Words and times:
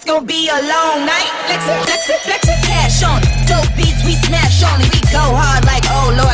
it's 0.00 0.10
gonna 0.10 0.24
be 0.24 0.48
a 0.48 0.54
long 0.54 1.04
night. 1.04 1.28
Flex 1.44 1.68
it, 1.68 1.84
flex 1.84 2.08
it, 2.08 2.20
flex 2.20 2.48
it, 2.48 2.64
cash 2.64 3.02
on. 3.02 3.20
Dope 3.46 3.68
beats 3.76 4.02
we 4.04 4.14
smash 4.14 4.62
on. 4.64 4.80
We 4.80 5.00
go 5.12 5.20
hard 5.20 5.64
like, 5.66 5.84
oh 5.90 6.08
lord. 6.16 6.29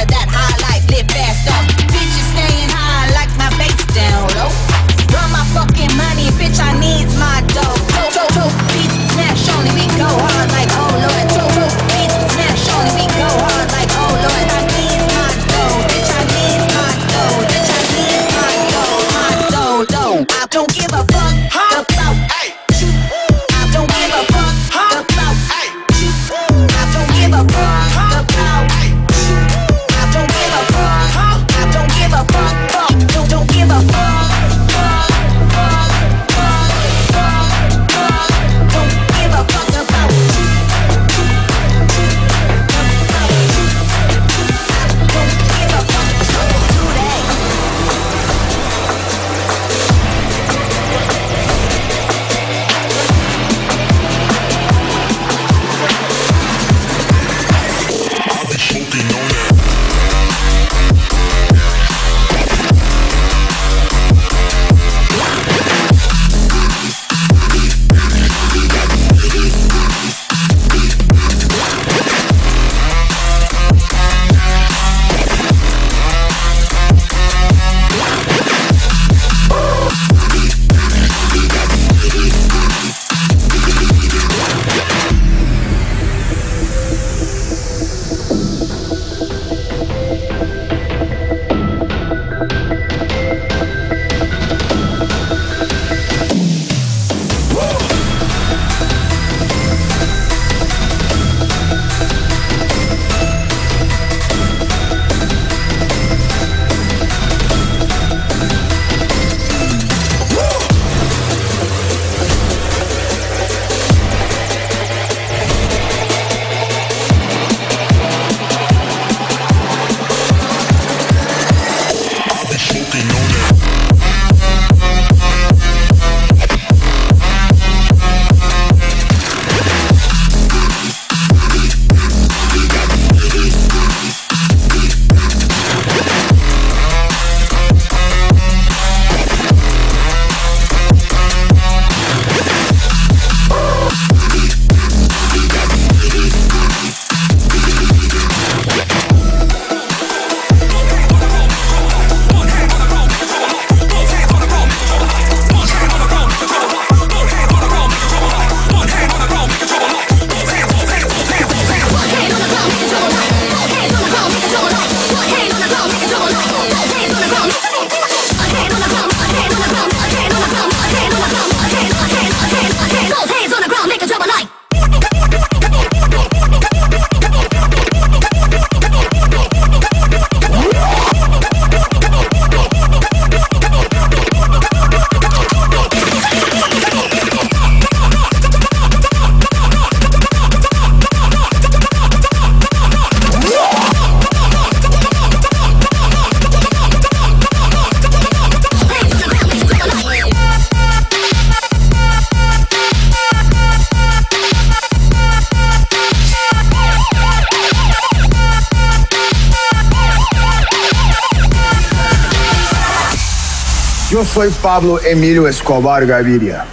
Yo 214.16 214.24
soy 214.24 214.48
Pablo 214.62 214.98
Emilio 214.98 215.46
Escobar 215.46 216.06
Gaviria. 216.06 216.64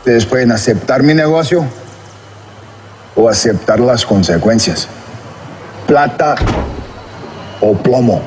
Ustedes 0.00 0.26
pueden 0.26 0.52
aceptar 0.52 1.02
mi 1.02 1.14
negocio 1.14 1.64
o 3.16 3.30
aceptar 3.30 3.80
las 3.80 4.04
consecuencias. 4.04 4.88
Plata 5.86 6.34
o 7.62 7.72
plomo. 7.72 8.20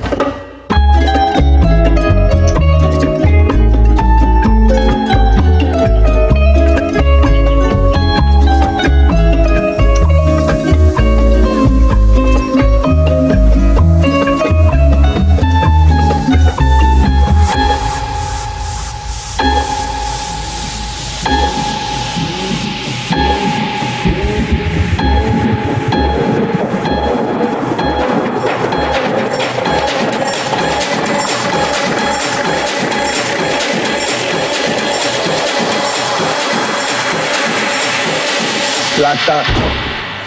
plata 39.05 39.43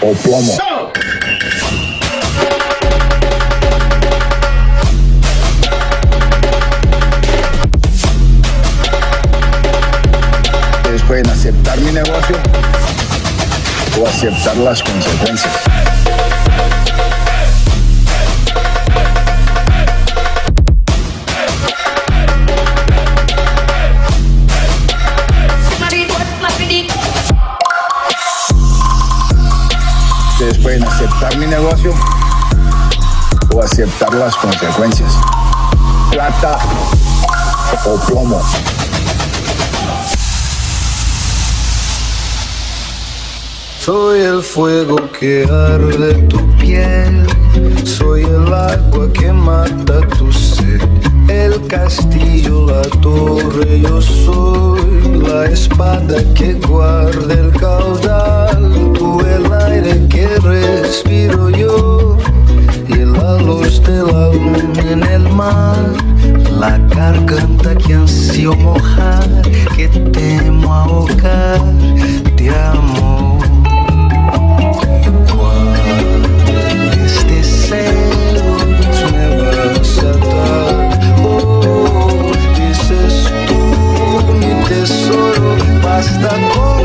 o 0.03 0.15
plomo. 0.15 0.57
Ustedes 10.77 11.03
pueden 11.03 11.29
aceptar 11.29 11.77
mi 11.81 11.91
negocio 11.91 12.37
o 14.01 14.07
aceptar 14.07 14.57
las 14.59 14.81
consecuencias. 14.85 15.88
Aceptar 33.89 34.15
las 34.15 34.37
consecuencias. 34.37 35.15
Plata 36.11 36.59
o 37.87 37.97
plomo. 38.07 38.43
Soy 43.79 44.21
el 44.21 44.43
fuego 44.43 44.97
que 45.19 45.45
arde 45.45 46.15
tu 46.29 46.39
piel, 46.57 47.27
soy 47.85 48.25
el 48.25 48.53
agua 48.53 49.11
que 49.15 49.33
mata 49.33 50.01
tu 50.19 50.31
sed, 50.31 50.83
el 51.29 51.67
castillo, 51.67 52.67
la 52.67 52.83
torre, 53.01 53.81
yo 53.81 54.03
soy 54.03 55.23
la 55.27 55.47
espada 55.47 56.17
que 56.35 56.55
guarda 56.55 57.33
el 57.33 57.53
caudal, 57.53 58.93
tú 58.99 59.21
el 59.21 59.51
aire 59.51 60.07
que 60.09 60.27
respiro 60.41 61.49
yo 61.49 62.19
luz 63.37 63.83
de 63.83 64.03
la 64.03 64.33
luna 64.33 64.83
en 64.91 65.03
el 65.03 65.29
mar, 65.29 65.77
la 66.59 66.79
garganta 66.79 67.75
que 67.75 67.95
ansio 67.95 68.55
mojar, 68.55 69.29
que 69.77 69.89
temo 69.89 70.75
ahogar, 70.75 71.61
te 72.37 72.49
amo. 72.49 73.39
Este 77.05 77.43
celo 77.43 78.49
me 79.13 79.27
vas 79.37 79.99
a 79.99 80.13
dar. 80.27 81.01
Oh, 81.23 82.33
dices 82.57 83.31
tú, 83.47 83.61
mi 84.41 84.53
tesoro, 84.69 85.57
basta 85.83 86.31
con 86.55 86.78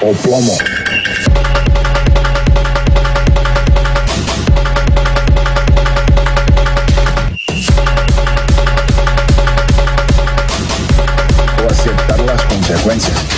O 0.00 0.14
plomo. 0.14 0.56
O 11.62 11.70
aceptar 11.70 12.20
las 12.20 12.42
consecuencias. 12.44 13.37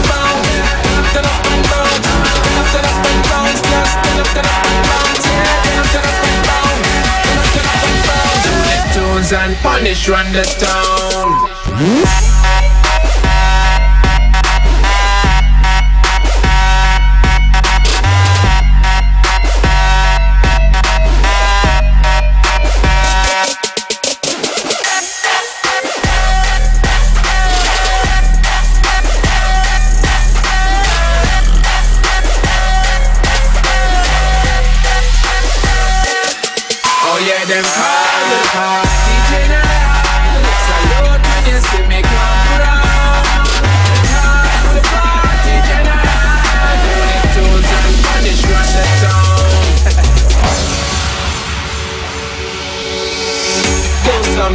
and 9.33 9.55
punish 9.57 10.09
run 10.09 10.31
the 10.33 10.43
town. 10.59 12.60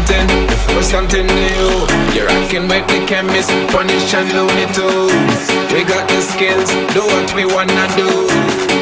Something, 0.06 0.46
for 0.70 0.82
something 0.82 1.26
new. 1.26 1.66
You're 2.14 2.26
rocking 2.26 2.68
with 2.68 2.86
the 2.86 3.04
chemist, 3.08 3.50
punish 3.74 4.14
and 4.14 4.30
loony 4.30 4.66
tunes. 4.70 5.50
We 5.74 5.82
got 5.82 6.06
the 6.06 6.22
skills, 6.22 6.70
do 6.94 7.02
what 7.02 7.34
we 7.34 7.44
wanna 7.44 7.90
do. 7.98 8.06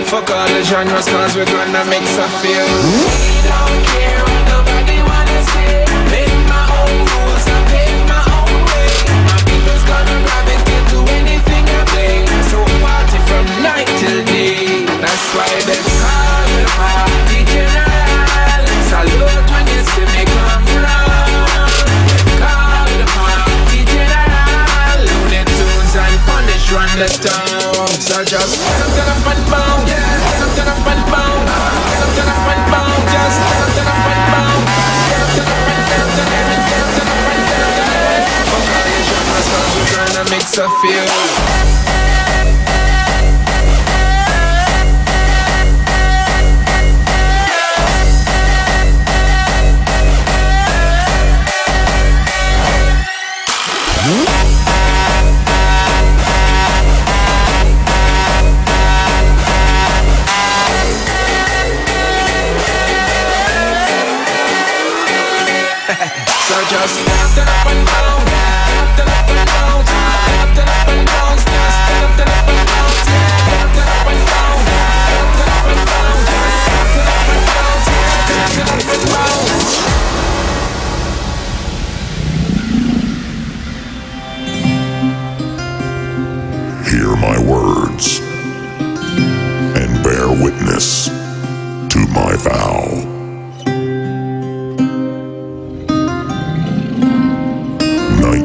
Fuck 0.04 0.28
all 0.28 0.46
the 0.46 0.62
genres, 0.64 1.08
cause 1.08 1.34
we're 1.34 1.46
gonna 1.46 1.80
a. 1.88 2.68
We 3.08 3.40
don't 3.40 3.80
care 3.88 4.20
nobody 4.52 5.00
wanna. 5.00 5.40
Make 6.12 6.36
my 6.44 6.60
own 6.76 6.92
rules 7.08 7.46
and 7.48 7.64
pave 7.72 8.04
my 8.04 8.20
own 8.44 8.60
way. 8.68 8.92
My 9.24 9.40
people's 9.48 9.84
gonna 9.88 10.18
anything 11.08 11.64
I 11.64 11.80
play. 11.88 12.20
So 12.52 12.60
from 13.32 13.48
night 13.64 13.88
till 13.96 14.20
day. 14.28 14.84
That's 15.00 15.24
why 15.32 15.48
they 15.64 15.80
call 16.04 17.08
me 17.32 17.48
general. 17.48 18.60
Salute 18.92 19.44
when 19.48 19.64
you 19.72 19.80
see 19.88 20.04
me 20.12 20.24
come 20.28 20.63
run 26.94 27.06
the 27.06 27.12
town. 27.18 27.88
So 28.00 28.24
just 28.24 28.58
get 28.60 28.82
up, 28.82 28.94
get 28.94 29.08
up 29.08 29.26
and 29.26 29.50
bounce. 29.50 29.90
Get 29.90 29.98
up, 29.98 30.56
get 30.56 30.68
up 30.68 30.86
and 30.86 31.02
bounce. 31.10 31.50
Get 31.90 32.02
up, 32.02 32.14
get 32.14 32.28
up 32.28 32.48
and 32.52 32.64
bounce. 32.70 33.12
Just 33.12 33.38
get 33.42 33.58
up, 33.58 33.70
get 33.74 33.86
up 33.86 34.06
and 34.10 34.22
bounce. 34.32 34.70
Get 35.10 35.22
up, 35.22 35.30
get 35.34 35.46
up 35.48 35.70
and 35.70 35.82
up, 35.94 36.14
get 36.14 36.80
up 36.80 36.94
get 36.94 37.02
up, 37.02 37.24
and 40.30 40.58
a 40.58 40.68
few. 40.80 41.73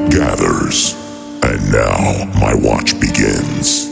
gathers, 0.10 0.94
and 1.44 1.72
now 1.72 2.26
my 2.40 2.54
watch 2.54 3.00
begins. 3.00 3.89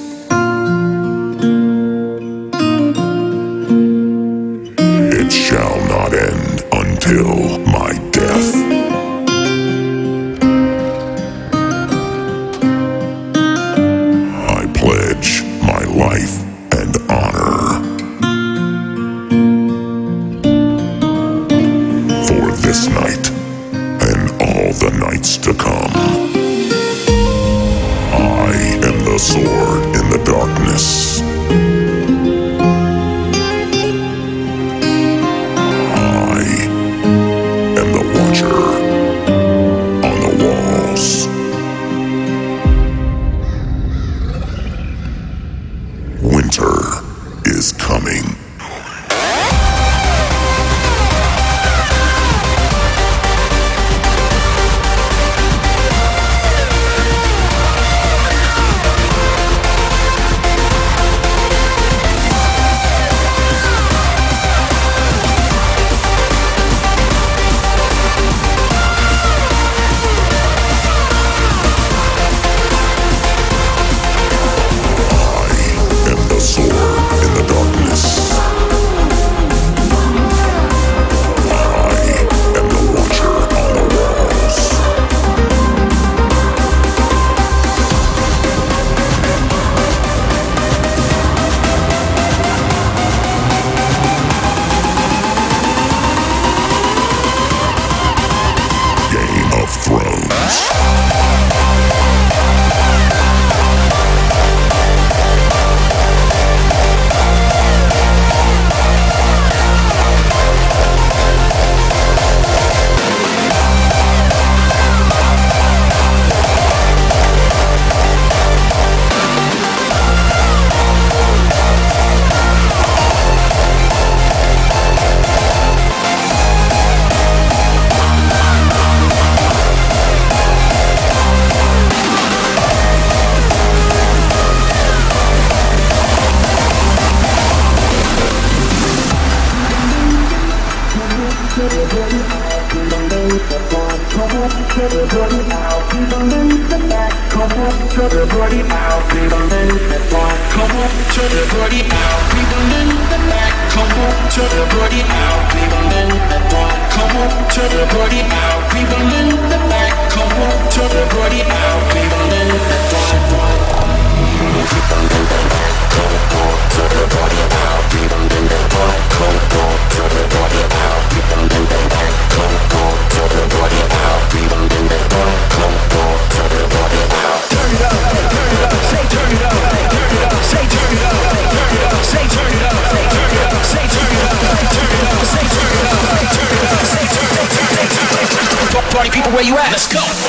where 189.38 189.46
you 189.46 189.56
at. 189.56 189.70
Let's 189.70 189.88
go. 189.88 190.27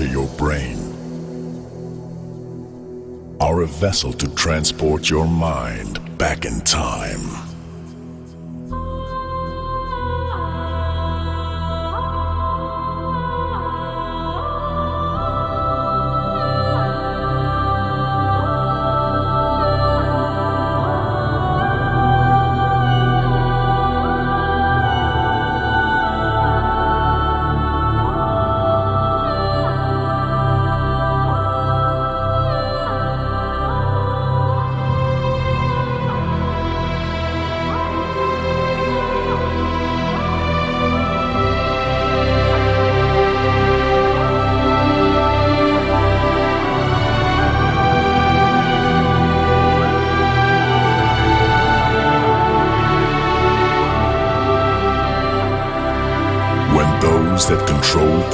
enter 0.00 0.12
your 0.12 0.26
brain, 0.36 0.76
are 3.40 3.62
a 3.62 3.66
vessel 3.66 4.12
to 4.12 4.26
transport 4.34 5.08
your 5.08 5.26
mind 5.26 6.00
back 6.18 6.44
in 6.44 6.60
time. 6.62 7.33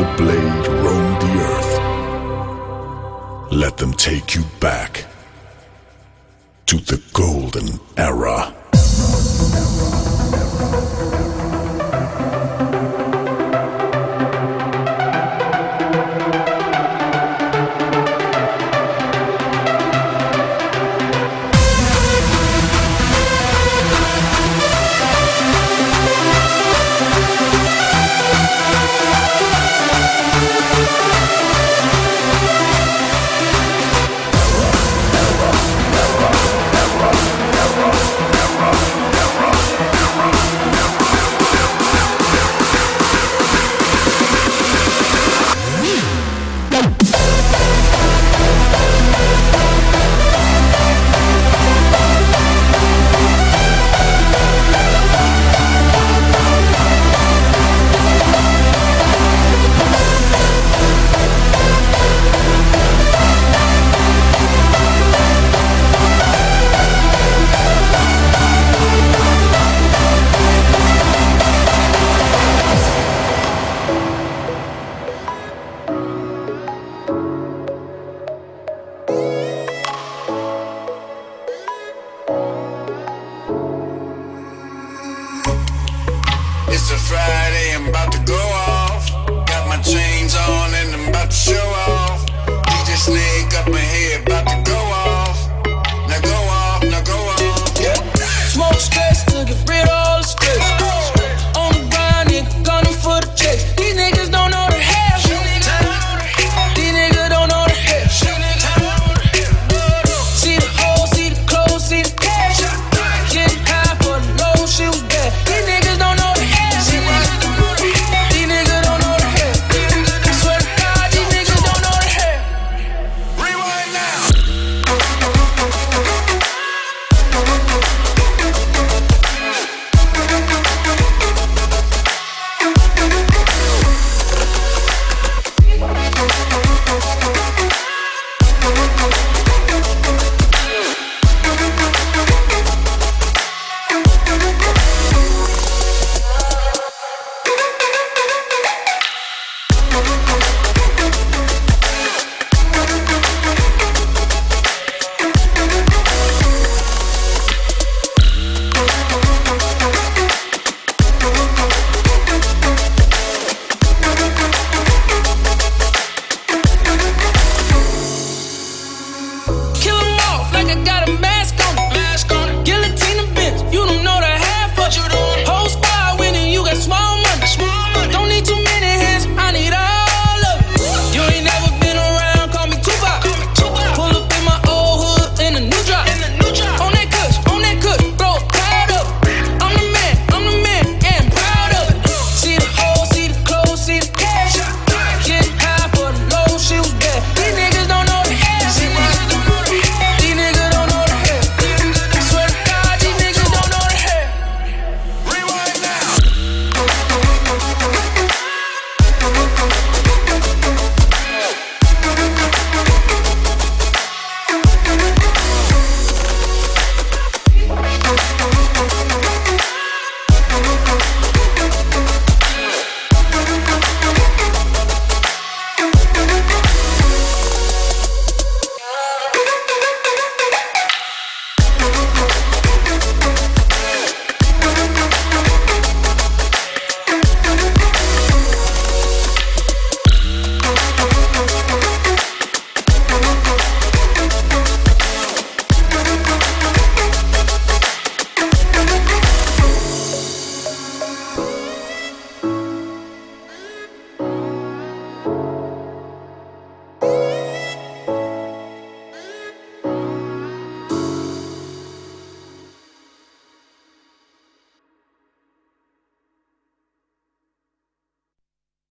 the 0.01 0.07
blue. 0.17 0.30